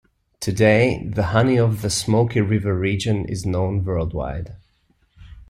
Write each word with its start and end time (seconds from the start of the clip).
Today 0.39 1.05
the 1.07 1.25
honey 1.27 1.57
of 1.59 1.83
the 1.83 1.91
Smoky 1.91 2.41
River 2.41 2.73
Region 2.73 3.23
is 3.25 3.45
known 3.45 3.85
worldwide. 3.85 4.55